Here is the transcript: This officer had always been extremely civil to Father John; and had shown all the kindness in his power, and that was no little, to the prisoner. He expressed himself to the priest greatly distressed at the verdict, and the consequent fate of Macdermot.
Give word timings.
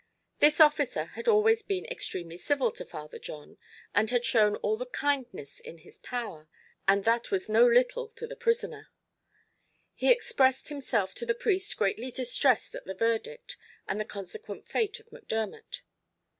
This 0.39 0.59
officer 0.59 1.05
had 1.13 1.27
always 1.27 1.61
been 1.61 1.85
extremely 1.85 2.35
civil 2.39 2.71
to 2.71 2.83
Father 2.83 3.19
John; 3.19 3.59
and 3.93 4.09
had 4.09 4.25
shown 4.25 4.55
all 4.55 4.75
the 4.75 4.87
kindness 4.87 5.59
in 5.59 5.77
his 5.77 5.99
power, 5.99 6.47
and 6.87 7.03
that 7.03 7.29
was 7.29 7.47
no 7.47 7.67
little, 7.67 8.07
to 8.13 8.25
the 8.25 8.35
prisoner. 8.35 8.89
He 9.93 10.11
expressed 10.11 10.69
himself 10.69 11.13
to 11.13 11.25
the 11.27 11.35
priest 11.35 11.77
greatly 11.77 12.09
distressed 12.09 12.73
at 12.73 12.85
the 12.85 12.95
verdict, 12.95 13.57
and 13.87 13.99
the 13.99 14.05
consequent 14.05 14.67
fate 14.67 14.99
of 14.99 15.11
Macdermot. 15.11 15.83